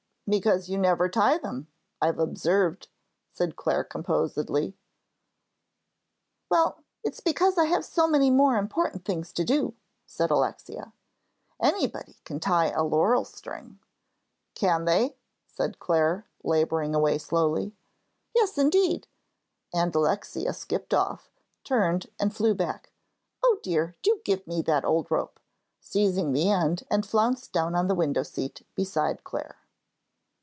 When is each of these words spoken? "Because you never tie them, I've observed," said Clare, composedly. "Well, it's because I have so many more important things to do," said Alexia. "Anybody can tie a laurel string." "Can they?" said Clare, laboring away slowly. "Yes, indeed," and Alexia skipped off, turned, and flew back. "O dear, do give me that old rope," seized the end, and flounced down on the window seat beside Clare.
"Because 0.29 0.69
you 0.69 0.77
never 0.77 1.09
tie 1.09 1.37
them, 1.37 1.67
I've 2.01 2.17
observed," 2.17 2.87
said 3.33 3.57
Clare, 3.57 3.83
composedly. 3.83 4.77
"Well, 6.49 6.77
it's 7.03 7.19
because 7.19 7.57
I 7.57 7.65
have 7.65 7.83
so 7.83 8.07
many 8.07 8.29
more 8.31 8.55
important 8.55 9.03
things 9.03 9.33
to 9.33 9.43
do," 9.43 9.75
said 10.05 10.31
Alexia. 10.31 10.93
"Anybody 11.61 12.15
can 12.23 12.39
tie 12.39 12.69
a 12.69 12.81
laurel 12.81 13.25
string." 13.25 13.79
"Can 14.55 14.85
they?" 14.85 15.17
said 15.47 15.79
Clare, 15.79 16.25
laboring 16.45 16.95
away 16.95 17.17
slowly. 17.17 17.75
"Yes, 18.33 18.57
indeed," 18.57 19.07
and 19.73 19.93
Alexia 19.93 20.53
skipped 20.53 20.93
off, 20.93 21.29
turned, 21.65 22.07
and 22.21 22.33
flew 22.33 22.53
back. 22.53 22.93
"O 23.43 23.59
dear, 23.61 23.97
do 24.01 24.21
give 24.23 24.47
me 24.47 24.61
that 24.61 24.85
old 24.85 25.11
rope," 25.11 25.41
seized 25.81 26.31
the 26.33 26.49
end, 26.49 26.83
and 26.89 27.05
flounced 27.05 27.51
down 27.51 27.75
on 27.75 27.87
the 27.89 27.95
window 27.95 28.23
seat 28.23 28.65
beside 28.75 29.25
Clare. 29.25 29.57